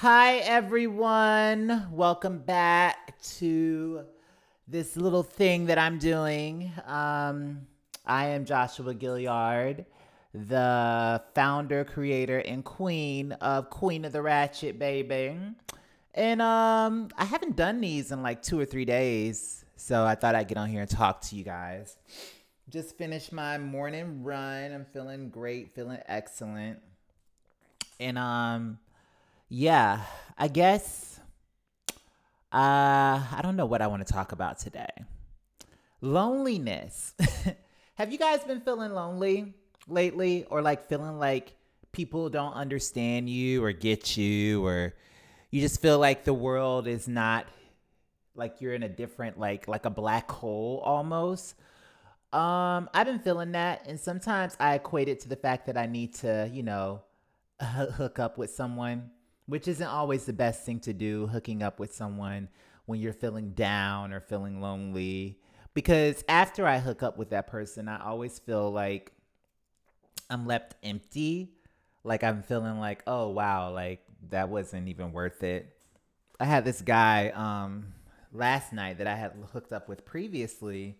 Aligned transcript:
Hi, 0.00 0.40
everyone. 0.40 1.88
Welcome 1.90 2.40
back 2.40 3.18
to 3.38 4.04
this 4.68 4.94
little 4.94 5.22
thing 5.22 5.64
that 5.66 5.78
I'm 5.78 5.98
doing. 5.98 6.70
Um, 6.84 7.66
I 8.04 8.26
am 8.26 8.44
Joshua 8.44 8.94
Gilliard, 8.94 9.86
the 10.34 11.22
founder, 11.34 11.82
creator, 11.86 12.40
and 12.40 12.62
queen 12.62 13.32
of 13.32 13.70
Queen 13.70 14.04
of 14.04 14.12
the 14.12 14.20
Ratchet, 14.20 14.78
baby. 14.78 15.34
And 16.12 16.42
um, 16.42 17.08
I 17.16 17.24
haven't 17.24 17.56
done 17.56 17.80
these 17.80 18.12
in 18.12 18.22
like 18.22 18.42
two 18.42 18.60
or 18.60 18.66
three 18.66 18.84
days, 18.84 19.64
so 19.76 20.04
I 20.04 20.14
thought 20.14 20.34
I'd 20.34 20.48
get 20.48 20.58
on 20.58 20.68
here 20.68 20.82
and 20.82 20.90
talk 20.90 21.22
to 21.22 21.36
you 21.36 21.42
guys. 21.42 21.96
Just 22.68 22.98
finished 22.98 23.32
my 23.32 23.56
morning 23.56 24.22
run. 24.22 24.74
I'm 24.74 24.84
feeling 24.92 25.30
great, 25.30 25.74
feeling 25.74 26.00
excellent. 26.06 26.80
And 27.98 28.18
um 28.18 28.78
yeah, 29.48 30.02
I 30.36 30.48
guess 30.48 31.20
uh 32.52 33.20
I 33.32 33.40
don't 33.42 33.56
know 33.56 33.66
what 33.66 33.82
I 33.82 33.86
want 33.86 34.06
to 34.06 34.12
talk 34.12 34.32
about 34.32 34.58
today. 34.58 34.90
Loneliness. 36.00 37.14
Have 37.94 38.12
you 38.12 38.18
guys 38.18 38.44
been 38.44 38.60
feeling 38.60 38.92
lonely 38.92 39.54
lately 39.88 40.44
or 40.44 40.62
like 40.62 40.88
feeling 40.88 41.18
like 41.18 41.54
people 41.92 42.28
don't 42.28 42.52
understand 42.52 43.28
you 43.28 43.64
or 43.64 43.72
get 43.72 44.16
you 44.16 44.64
or 44.64 44.94
you 45.50 45.60
just 45.60 45.80
feel 45.80 45.98
like 45.98 46.24
the 46.24 46.34
world 46.34 46.86
is 46.86 47.08
not 47.08 47.46
like 48.34 48.60
you're 48.60 48.74
in 48.74 48.82
a 48.82 48.88
different 48.88 49.38
like 49.38 49.66
like 49.66 49.84
a 49.84 49.90
black 49.90 50.30
hole 50.30 50.82
almost? 50.84 51.54
Um, 52.32 52.90
I've 52.92 53.06
been 53.06 53.20
feeling 53.20 53.52
that, 53.52 53.86
and 53.86 53.98
sometimes 53.98 54.56
I 54.60 54.74
equate 54.74 55.08
it 55.08 55.20
to 55.20 55.28
the 55.28 55.36
fact 55.36 55.66
that 55.66 55.78
I 55.78 55.86
need 55.86 56.14
to, 56.16 56.50
you 56.52 56.62
know, 56.62 57.02
hook 57.62 58.18
up 58.18 58.36
with 58.36 58.50
someone, 58.50 59.10
which 59.46 59.68
isn't 59.68 59.86
always 59.86 60.24
the 60.24 60.32
best 60.32 60.64
thing 60.64 60.80
to 60.80 60.92
do, 60.92 61.26
hooking 61.26 61.62
up 61.62 61.78
with 61.78 61.94
someone 61.94 62.48
when 62.86 63.00
you're 63.00 63.12
feeling 63.12 63.50
down 63.50 64.12
or 64.12 64.20
feeling 64.20 64.60
lonely. 64.60 65.38
Because 65.74 66.24
after 66.28 66.66
I 66.66 66.78
hook 66.78 67.02
up 67.02 67.18
with 67.18 67.30
that 67.30 67.46
person, 67.46 67.88
I 67.88 68.02
always 68.02 68.38
feel 68.38 68.70
like 68.70 69.12
I'm 70.30 70.46
left 70.46 70.74
empty. 70.82 71.52
Like 72.04 72.24
I'm 72.24 72.42
feeling 72.42 72.78
like, 72.78 73.02
oh 73.06 73.28
wow, 73.28 73.72
like 73.72 74.00
that 74.30 74.48
wasn't 74.48 74.88
even 74.88 75.12
worth 75.12 75.42
it. 75.42 75.76
I 76.38 76.44
had 76.44 76.64
this 76.64 76.82
guy 76.82 77.30
um 77.30 77.92
last 78.32 78.72
night 78.72 78.98
that 78.98 79.06
I 79.06 79.14
had 79.14 79.32
hooked 79.52 79.72
up 79.72 79.88
with 79.88 80.04
previously 80.04 80.98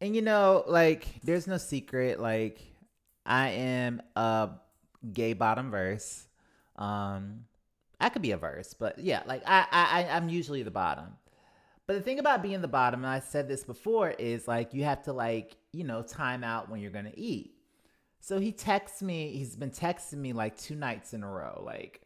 and 0.00 0.14
you 0.14 0.22
know, 0.22 0.64
like, 0.66 1.06
there's 1.22 1.46
no 1.46 1.58
secret. 1.58 2.20
Like, 2.20 2.60
I 3.26 3.50
am 3.50 4.00
a 4.14 4.50
gay 5.12 5.32
bottom 5.32 5.70
verse. 5.70 6.27
Um, 6.78 7.44
I 8.00 8.08
could 8.08 8.22
be 8.22 8.30
a 8.30 8.38
verse, 8.38 8.74
but 8.74 8.98
yeah, 8.98 9.22
like 9.26 9.42
I, 9.44 9.66
I, 9.70 10.16
I'm 10.16 10.28
usually 10.28 10.62
the 10.62 10.70
bottom. 10.70 11.16
But 11.86 11.94
the 11.94 12.02
thing 12.02 12.18
about 12.18 12.42
being 12.42 12.60
the 12.60 12.68
bottom, 12.68 13.00
and 13.04 13.12
I 13.12 13.20
said 13.20 13.48
this 13.48 13.64
before, 13.64 14.10
is 14.10 14.46
like 14.46 14.72
you 14.72 14.84
have 14.84 15.02
to 15.04 15.12
like, 15.12 15.56
you 15.72 15.84
know, 15.84 16.02
time 16.02 16.44
out 16.44 16.70
when 16.70 16.80
you're 16.80 16.90
gonna 16.90 17.12
eat. 17.14 17.54
So 18.20 18.38
he 18.38 18.52
texts 18.52 19.02
me, 19.02 19.32
he's 19.32 19.56
been 19.56 19.70
texting 19.70 20.18
me 20.18 20.32
like 20.32 20.56
two 20.56 20.74
nights 20.74 21.12
in 21.14 21.22
a 21.22 21.28
row, 21.30 21.62
like, 21.64 22.02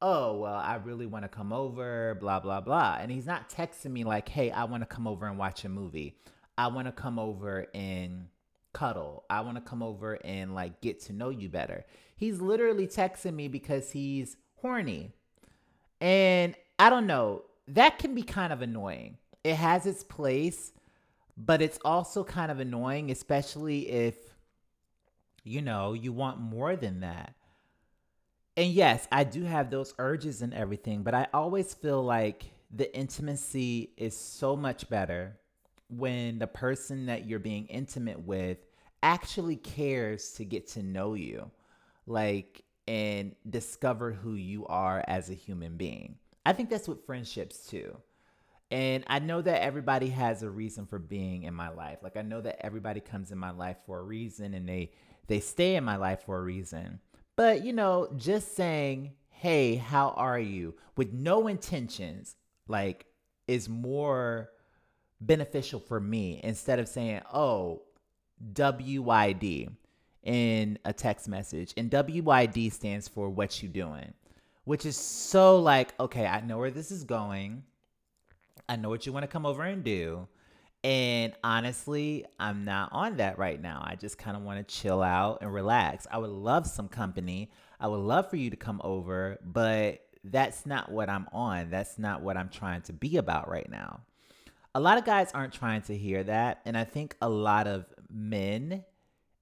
oh, 0.00 0.36
well, 0.36 0.54
I 0.54 0.76
really 0.76 1.06
want 1.06 1.24
to 1.24 1.28
come 1.28 1.52
over, 1.52 2.16
blah, 2.20 2.40
blah, 2.40 2.60
blah. 2.60 2.98
And 3.00 3.10
he's 3.10 3.26
not 3.26 3.50
texting 3.50 3.90
me 3.90 4.04
like, 4.04 4.28
hey, 4.28 4.50
I 4.50 4.64
want 4.64 4.82
to 4.82 4.86
come 4.86 5.06
over 5.06 5.26
and 5.26 5.38
watch 5.38 5.64
a 5.64 5.68
movie. 5.68 6.16
I 6.56 6.68
want 6.68 6.86
to 6.86 6.92
come 6.92 7.18
over 7.18 7.66
and 7.74 8.26
cuddle. 8.72 9.24
I 9.30 9.40
want 9.40 9.56
to 9.56 9.60
come 9.60 9.82
over 9.82 10.18
and 10.24 10.54
like 10.54 10.80
get 10.80 11.00
to 11.04 11.12
know 11.12 11.30
you 11.30 11.48
better. 11.48 11.84
He's 12.16 12.40
literally 12.40 12.86
texting 12.86 13.34
me 13.34 13.48
because 13.48 13.90
he's 13.92 14.36
horny. 14.56 15.12
And 16.00 16.54
I 16.78 16.90
don't 16.90 17.06
know, 17.06 17.42
that 17.68 17.98
can 17.98 18.14
be 18.14 18.22
kind 18.22 18.52
of 18.52 18.62
annoying. 18.62 19.18
It 19.44 19.54
has 19.54 19.86
its 19.86 20.02
place, 20.04 20.72
but 21.36 21.62
it's 21.62 21.78
also 21.84 22.24
kind 22.24 22.50
of 22.50 22.60
annoying, 22.60 23.10
especially 23.10 23.88
if, 23.88 24.16
you 25.44 25.62
know, 25.62 25.92
you 25.92 26.12
want 26.12 26.40
more 26.40 26.76
than 26.76 27.00
that. 27.00 27.34
And 28.56 28.72
yes, 28.72 29.06
I 29.12 29.24
do 29.24 29.44
have 29.44 29.70
those 29.70 29.94
urges 29.98 30.42
and 30.42 30.52
everything, 30.52 31.02
but 31.04 31.14
I 31.14 31.28
always 31.32 31.74
feel 31.74 32.02
like 32.02 32.46
the 32.70 32.94
intimacy 32.96 33.92
is 33.96 34.16
so 34.16 34.56
much 34.56 34.88
better 34.90 35.38
when 35.88 36.38
the 36.38 36.46
person 36.46 37.06
that 37.06 37.26
you're 37.26 37.38
being 37.38 37.66
intimate 37.66 38.20
with 38.20 38.58
actually 39.02 39.56
cares 39.56 40.32
to 40.32 40.44
get 40.44 40.68
to 40.68 40.82
know 40.82 41.14
you, 41.14 41.50
like, 42.06 42.64
and 42.86 43.34
discover 43.48 44.12
who 44.12 44.34
you 44.34 44.66
are 44.66 45.04
as 45.06 45.30
a 45.30 45.34
human 45.34 45.76
being. 45.76 46.16
I 46.46 46.52
think 46.54 46.70
that's 46.70 46.88
with 46.88 47.04
friendships 47.04 47.66
too. 47.66 47.96
And 48.70 49.04
I 49.06 49.18
know 49.18 49.40
that 49.42 49.62
everybody 49.62 50.08
has 50.08 50.42
a 50.42 50.50
reason 50.50 50.86
for 50.86 50.98
being 50.98 51.44
in 51.44 51.54
my 51.54 51.68
life. 51.68 51.98
Like 52.02 52.16
I 52.16 52.22
know 52.22 52.40
that 52.40 52.64
everybody 52.64 53.00
comes 53.00 53.30
in 53.30 53.38
my 53.38 53.50
life 53.50 53.76
for 53.86 53.98
a 53.98 54.02
reason 54.02 54.54
and 54.54 54.68
they 54.68 54.92
they 55.26 55.40
stay 55.40 55.76
in 55.76 55.84
my 55.84 55.96
life 55.96 56.22
for 56.24 56.38
a 56.38 56.42
reason. 56.42 57.00
But, 57.36 57.62
you 57.62 57.72
know, 57.72 58.08
just 58.16 58.56
saying, 58.56 59.12
"Hey, 59.28 59.76
how 59.76 60.10
are 60.10 60.38
you?" 60.38 60.74
with 60.96 61.12
no 61.12 61.46
intentions 61.46 62.36
like 62.66 63.06
is 63.46 63.68
more 63.68 64.50
beneficial 65.20 65.80
for 65.80 66.00
me 66.00 66.40
instead 66.42 66.78
of 66.78 66.88
saying, 66.88 67.20
oh, 67.32 67.82
WYD 68.52 69.68
in 70.22 70.78
a 70.84 70.92
text 70.92 71.28
message. 71.28 71.72
And 71.76 71.90
WYD 71.90 72.72
stands 72.72 73.08
for 73.08 73.28
what 73.30 73.62
you 73.62 73.68
doing, 73.68 74.12
which 74.64 74.86
is 74.86 74.96
so 74.96 75.58
like, 75.58 75.98
okay, 75.98 76.26
I 76.26 76.40
know 76.40 76.58
where 76.58 76.70
this 76.70 76.90
is 76.90 77.04
going. 77.04 77.64
I 78.68 78.76
know 78.76 78.88
what 78.88 79.06
you 79.06 79.12
want 79.12 79.24
to 79.24 79.28
come 79.28 79.46
over 79.46 79.62
and 79.62 79.82
do. 79.82 80.28
And 80.84 81.32
honestly, 81.42 82.24
I'm 82.38 82.64
not 82.64 82.90
on 82.92 83.16
that 83.16 83.38
right 83.38 83.60
now. 83.60 83.82
I 83.84 83.96
just 83.96 84.16
kind 84.16 84.36
of 84.36 84.44
want 84.44 84.66
to 84.66 84.74
chill 84.74 85.02
out 85.02 85.38
and 85.40 85.52
relax. 85.52 86.06
I 86.10 86.18
would 86.18 86.30
love 86.30 86.66
some 86.66 86.86
company. 86.86 87.50
I 87.80 87.88
would 87.88 87.96
love 87.96 88.30
for 88.30 88.36
you 88.36 88.50
to 88.50 88.56
come 88.56 88.80
over, 88.84 89.38
but 89.44 90.04
that's 90.22 90.66
not 90.66 90.92
what 90.92 91.08
I'm 91.08 91.26
on. 91.32 91.70
That's 91.70 91.98
not 91.98 92.22
what 92.22 92.36
I'm 92.36 92.48
trying 92.48 92.82
to 92.82 92.92
be 92.92 93.16
about 93.16 93.48
right 93.48 93.68
now 93.68 94.02
a 94.78 94.80
lot 94.80 94.96
of 94.96 95.04
guys 95.04 95.32
aren't 95.34 95.52
trying 95.52 95.82
to 95.82 95.96
hear 95.96 96.22
that. 96.22 96.60
And 96.64 96.78
I 96.78 96.84
think 96.84 97.16
a 97.20 97.28
lot 97.28 97.66
of 97.66 97.84
men 98.08 98.84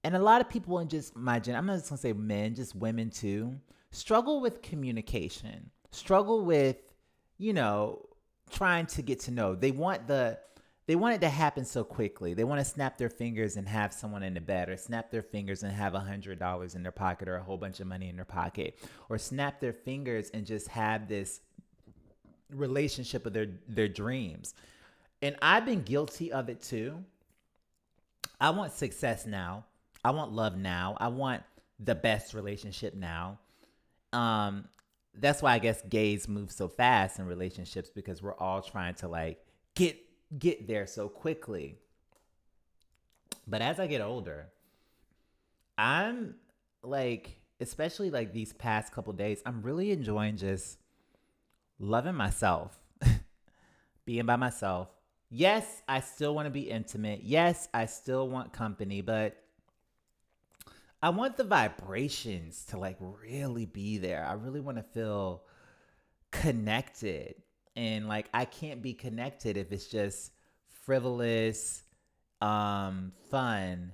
and 0.03 0.15
a 0.15 0.19
lot 0.19 0.41
of 0.41 0.49
people 0.49 0.79
in 0.79 0.87
just 0.87 1.15
my 1.15 1.39
gen, 1.39 1.55
I'm 1.55 1.67
not 1.67 1.75
just 1.77 1.89
gonna 1.89 1.99
say 1.99 2.11
men, 2.11 2.55
just 2.55 2.75
women 2.75 3.11
too, 3.11 3.59
struggle 3.91 4.41
with 4.41 4.63
communication, 4.63 5.69
struggle 5.91 6.43
with, 6.43 6.77
you 7.37 7.53
know, 7.53 8.07
trying 8.49 8.87
to 8.87 9.03
get 9.03 9.19
to 9.21 9.31
know. 9.31 9.53
They 9.53 9.69
want 9.69 10.07
the 10.07 10.39
they 10.87 10.95
want 10.95 11.13
it 11.13 11.21
to 11.21 11.29
happen 11.29 11.65
so 11.65 11.83
quickly. 11.83 12.33
They 12.33 12.45
want 12.45 12.59
to 12.59 12.65
snap 12.65 12.97
their 12.97 13.09
fingers 13.09 13.57
and 13.57 13.67
have 13.67 13.93
someone 13.93 14.23
in 14.23 14.33
the 14.33 14.41
bed, 14.41 14.69
or 14.69 14.77
snap 14.77 15.11
their 15.11 15.21
fingers 15.21 15.61
and 15.61 15.71
have 15.71 15.93
a 15.93 15.99
hundred 15.99 16.39
dollars 16.39 16.73
in 16.73 16.81
their 16.81 16.91
pocket, 16.91 17.27
or 17.27 17.35
a 17.35 17.43
whole 17.43 17.57
bunch 17.57 17.79
of 17.79 17.85
money 17.85 18.09
in 18.09 18.15
their 18.15 18.25
pocket, 18.25 18.79
or 19.07 19.19
snap 19.19 19.59
their 19.59 19.73
fingers 19.73 20.31
and 20.33 20.47
just 20.47 20.69
have 20.69 21.07
this 21.07 21.41
relationship 22.49 23.27
of 23.27 23.33
their 23.33 23.49
their 23.67 23.87
dreams. 23.87 24.55
And 25.21 25.35
I've 25.41 25.65
been 25.65 25.83
guilty 25.83 26.31
of 26.31 26.49
it 26.49 26.61
too. 26.61 27.03
I 28.39 28.51
want 28.51 28.73
success 28.73 29.25
now. 29.25 29.65
I 30.03 30.11
want 30.11 30.31
love 30.31 30.57
now. 30.57 30.95
I 30.99 31.07
want 31.07 31.43
the 31.79 31.95
best 31.95 32.33
relationship 32.33 32.93
now. 32.93 33.39
Um, 34.13 34.65
that's 35.15 35.41
why 35.41 35.53
I 35.53 35.59
guess 35.59 35.81
gays 35.89 36.27
move 36.27 36.51
so 36.51 36.67
fast 36.67 37.19
in 37.19 37.25
relationships 37.25 37.89
because 37.89 38.21
we're 38.21 38.35
all 38.35 38.61
trying 38.61 38.93
to 38.95 39.07
like 39.07 39.43
get 39.75 39.97
get 40.37 40.67
there 40.67 40.85
so 40.85 41.09
quickly. 41.09 41.77
But 43.47 43.61
as 43.61 43.79
I 43.79 43.87
get 43.87 44.01
older, 44.01 44.47
I'm 45.77 46.35
like, 46.83 47.39
especially 47.59 48.09
like 48.09 48.33
these 48.33 48.53
past 48.53 48.91
couple 48.91 49.13
days, 49.13 49.41
I'm 49.45 49.61
really 49.61 49.91
enjoying 49.91 50.37
just 50.37 50.77
loving 51.79 52.15
myself, 52.15 52.77
being 54.05 54.25
by 54.25 54.35
myself, 54.35 54.89
yes, 55.29 55.81
I 55.87 55.99
still 56.01 56.33
want 56.35 56.45
to 56.45 56.51
be 56.51 56.69
intimate. 56.69 57.21
Yes, 57.23 57.67
I 57.73 57.85
still 57.85 58.27
want 58.29 58.53
company, 58.53 59.01
but 59.01 59.37
I 61.01 61.09
want 61.09 61.37
the 61.37 61.43
vibrations 61.43 62.65
to 62.69 62.77
like 62.77 62.97
really 62.99 63.65
be 63.65 63.97
there. 63.97 64.25
I 64.25 64.33
really 64.33 64.59
want 64.59 64.77
to 64.77 64.83
feel 64.83 65.43
connected. 66.31 67.35
And 67.75 68.07
like 68.07 68.29
I 68.33 68.45
can't 68.45 68.81
be 68.81 68.93
connected 68.93 69.57
if 69.57 69.71
it's 69.71 69.87
just 69.87 70.31
frivolous 70.83 71.83
um 72.39 73.11
fun 73.31 73.91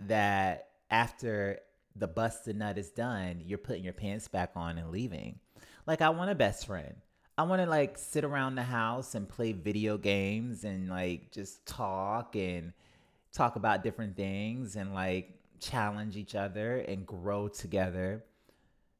that 0.00 0.68
after 0.90 1.58
the 1.94 2.06
busted 2.06 2.56
nut 2.56 2.78
is 2.78 2.90
done, 2.90 3.42
you're 3.44 3.58
putting 3.58 3.84
your 3.84 3.92
pants 3.92 4.28
back 4.28 4.52
on 4.54 4.78
and 4.78 4.90
leaving. 4.90 5.38
Like 5.86 6.00
I 6.00 6.10
want 6.10 6.30
a 6.30 6.34
best 6.34 6.66
friend. 6.66 6.96
I 7.38 7.42
want 7.42 7.60
to 7.60 7.68
like 7.68 7.98
sit 7.98 8.24
around 8.24 8.54
the 8.54 8.62
house 8.62 9.14
and 9.14 9.28
play 9.28 9.52
video 9.52 9.98
games 9.98 10.64
and 10.64 10.88
like 10.88 11.30
just 11.32 11.66
talk 11.66 12.34
and 12.34 12.72
talk 13.32 13.56
about 13.56 13.82
different 13.82 14.16
things 14.16 14.76
and 14.76 14.94
like 14.94 15.38
challenge 15.60 16.16
each 16.16 16.34
other 16.34 16.78
and 16.78 17.06
grow 17.06 17.48
together. 17.48 18.24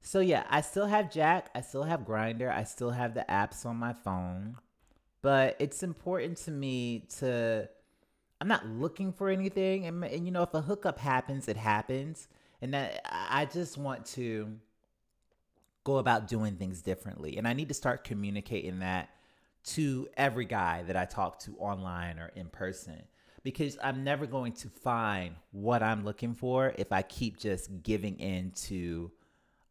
So 0.03 0.21
yeah, 0.21 0.45
I 0.51 0.61
still 0.61 0.87
have 0.87 1.11
Jack, 1.11 1.51
I 1.55 1.63
still 1.63 1.85
have 1.85 2.01
Grindr, 2.01 2.55
I 2.55 2.65
still 2.65 2.91
have 2.91 3.15
the 3.15 3.25
apps 3.29 3.65
on 3.65 3.77
my 3.77 3.95
phone. 3.95 4.57
But 5.23 5.57
it's 5.59 5.83
important 5.83 6.37
to 6.39 6.51
me 6.51 7.09
to 7.19 7.69
I'm 8.39 8.49
not 8.49 8.67
looking 8.67 9.13
for 9.13 9.31
anything 9.31 9.87
and, 9.87 10.05
and 10.05 10.27
you 10.27 10.31
know 10.31 10.43
if 10.43 10.53
a 10.53 10.61
hookup 10.61 10.99
happens, 10.99 11.49
it 11.49 11.57
happens. 11.57 12.29
And 12.61 12.75
that 12.75 13.01
I 13.11 13.47
just 13.47 13.79
want 13.79 14.05
to 14.07 14.59
go 15.87 15.99
about 15.99 16.27
doing 16.27 16.57
things 16.57 16.83
differently. 16.83 17.39
And 17.39 17.47
I 17.47 17.53
need 17.53 17.69
to 17.69 17.75
start 17.75 18.03
communicating 18.03 18.81
that 18.81 19.09
to 19.67 20.09
every 20.17 20.45
guy 20.45 20.83
that 20.83 20.97
I 20.97 21.05
talk 21.05 21.39
to 21.41 21.57
online 21.59 22.19
or 22.19 22.33
in 22.35 22.49
person 22.49 23.05
because 23.45 23.79
I'm 23.81 24.03
never 24.03 24.27
going 24.27 24.53
to 24.55 24.69
find 24.69 25.37
what 25.53 25.85
I'm 25.85 26.05
looking 26.05 26.35
for 26.35 26.75
if 26.77 26.91
I 26.91 27.03
keep 27.03 27.39
just 27.39 27.71
giving 27.85 28.19
in 28.19 28.51
to 28.65 29.13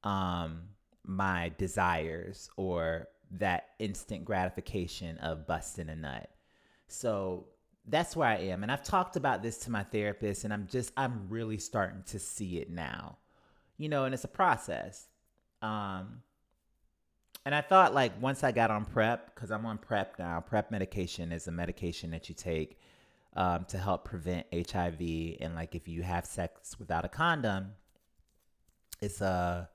um, 0.06 0.62
my 1.06 1.52
desires 1.58 2.50
or 2.56 3.10
that 3.32 3.72
instant 3.80 4.24
gratification 4.24 5.18
of 5.18 5.46
busting 5.46 5.90
a 5.90 5.96
nut. 5.98 6.30
So 6.88 7.48
that's 7.86 8.16
where 8.16 8.30
I 8.30 8.38
am. 8.38 8.64
And 8.64 8.72
I've 8.72 8.84
talked 8.84 9.18
about 9.18 9.44
this 9.44 9.58
to 9.60 9.72
my 9.72 9.84
therapist, 9.84 10.46
and 10.46 10.54
I'm 10.54 10.68
just, 10.68 10.94
I'm 10.96 11.28
really 11.28 11.58
starting 11.58 12.04
to 12.08 12.20
see 12.20 12.60
it 12.60 12.70
now. 12.70 13.18
You 13.78 13.90
know, 13.90 14.06
and 14.06 14.14
it's 14.14 14.24
a 14.24 14.30
process. 14.30 15.10
Um, 15.66 16.22
and 17.46 17.54
I 17.56 17.62
thought, 17.62 17.94
like, 17.94 18.20
once 18.22 18.44
I 18.44 18.52
got 18.52 18.72
on 18.72 18.86
PrEP, 18.86 19.34
because 19.34 19.52
I'm 19.52 19.66
on 19.66 19.78
PrEP 19.78 20.20
now, 20.20 20.40
PrEP 20.42 20.72
medication 20.72 21.32
is 21.32 21.48
a 21.48 21.52
medication 21.52 22.12
that 22.12 22.30
you 22.30 22.36
take 22.36 22.80
um, 23.36 23.66
to 23.66 23.78
help 23.78 24.06
prevent 24.06 24.48
HIV. 24.54 25.02
And 25.40 25.56
like 25.56 25.76
if 25.76 25.88
you 25.88 26.04
have 26.04 26.26
sex 26.26 26.80
without 26.80 27.06
a 27.06 27.10
condom, 27.10 27.74
it's 29.02 29.22
a 29.22 29.70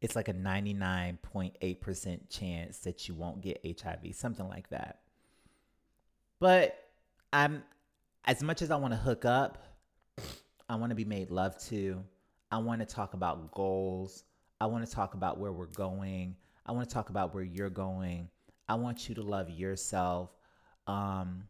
it's 0.00 0.14
like 0.14 0.28
a 0.28 0.34
99.8% 0.34 2.20
chance 2.30 2.78
that 2.78 3.08
you 3.08 3.14
won't 3.14 3.40
get 3.40 3.60
HIV, 3.64 4.14
something 4.14 4.48
like 4.48 4.70
that. 4.70 5.00
But 6.38 6.78
I'm 7.32 7.64
as 8.24 8.42
much 8.42 8.62
as 8.62 8.70
I 8.70 8.76
want 8.76 8.92
to 8.92 8.98
hook 8.98 9.24
up, 9.24 9.58
I 10.68 10.76
want 10.76 10.90
to 10.90 10.96
be 10.96 11.04
made 11.04 11.30
love 11.30 11.60
to. 11.64 12.02
I 12.50 12.58
want 12.58 12.80
to 12.80 12.86
talk 12.86 13.14
about 13.14 13.52
goals. 13.52 14.24
I 14.60 14.66
want 14.66 14.86
to 14.86 14.92
talk 14.92 15.14
about 15.14 15.38
where 15.38 15.52
we're 15.52 15.66
going. 15.66 16.36
I 16.66 16.72
want 16.72 16.88
to 16.88 16.94
talk 16.94 17.10
about 17.10 17.34
where 17.34 17.44
you're 17.44 17.70
going. 17.70 18.28
I 18.68 18.74
want 18.74 19.08
you 19.08 19.14
to 19.14 19.22
love 19.22 19.50
yourself. 19.50 20.30
Um, 20.86 21.44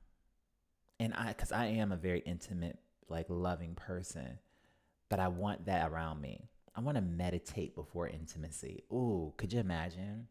and 1.01 1.15
I, 1.15 1.29
because 1.29 1.53
I 1.53 1.67
am 1.67 1.93
a 1.93 1.97
very 1.97 2.21
intimate, 2.21 2.79
like 3.09 3.27
loving 3.29 3.75
person, 3.75 4.39
but 5.09 5.21
I 5.21 5.29
want 5.29 5.67
that 5.67 5.91
around 5.91 6.21
me. 6.21 6.49
I 6.77 6.81
want 6.81 6.97
to 6.97 7.03
meditate 7.03 7.75
before 7.75 8.09
intimacy. 8.09 8.85
Ooh, 8.93 9.33
could 9.37 9.53
you 9.53 9.61
imagine? 9.61 10.29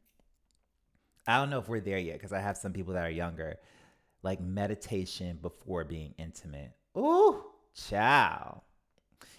I 1.28 1.38
don't 1.38 1.50
know 1.50 1.60
if 1.60 1.68
we're 1.68 1.82
there 1.82 1.98
yet 1.98 2.14
because 2.14 2.32
I 2.32 2.40
have 2.40 2.56
some 2.56 2.72
people 2.72 2.94
that 2.94 3.06
are 3.06 3.10
younger, 3.12 3.58
like 4.24 4.40
meditation 4.40 5.40
before 5.42 5.84
being 5.84 6.14
intimate. 6.18 6.72
Ooh, 6.98 7.44
ciao. 7.76 8.62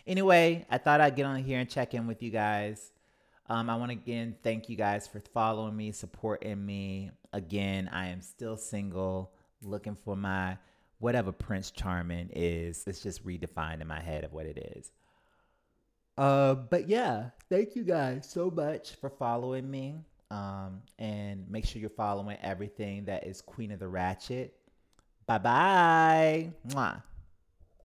Anyway, 0.07 0.67
I 0.71 0.79
thought 0.79 1.01
I'd 1.01 1.17
get 1.17 1.25
on 1.25 1.43
here 1.43 1.61
and 1.61 1.69
check 1.69 1.95
in 1.95 2.07
with 2.07 2.23
you 2.23 2.31
guys. 2.31 2.93
Um, 3.49 3.71
I 3.71 3.77
want 3.77 3.91
to 3.91 3.97
again 3.97 4.37
thank 4.43 4.69
you 4.69 4.77
guys 4.77 5.07
for 5.07 5.21
following 5.33 5.77
me, 5.77 5.93
supporting 5.93 6.65
me. 6.65 7.11
Again, 7.33 7.89
I 7.93 8.09
am 8.09 8.21
still 8.21 8.57
single, 8.57 9.33
looking 9.63 9.97
for 10.05 10.17
my 10.17 10.59
whatever 10.99 11.33
Prince 11.33 11.71
Charming 11.71 12.31
is. 12.33 12.85
It's 12.87 13.03
just 13.03 13.25
redefined 13.25 13.81
in 13.81 13.87
my 13.87 14.01
head 14.01 14.25
of 14.25 14.33
what 14.33 14.47
it 14.47 14.75
is. 14.77 14.93
Uh, 16.19 16.55
but 16.55 16.89
yeah, 16.89 17.31
thank 17.49 17.77
you 17.77 17.85
guys 17.85 18.29
so 18.29 18.51
much 18.51 18.97
for 18.97 19.09
following 19.09 19.71
me. 19.71 19.95
Um, 20.31 20.83
and 20.99 21.49
make 21.49 21.65
sure 21.65 21.81
you're 21.81 21.91
following 21.91 22.37
everything 22.43 23.07
that 23.07 23.27
is 23.27 23.41
Queen 23.41 23.73
of 23.73 23.79
the 23.79 23.89
Ratchet. 23.89 24.55
Bye 25.27 25.39
bye. 25.39 26.99